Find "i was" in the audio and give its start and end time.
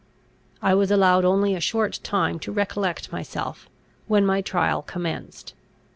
0.63-0.89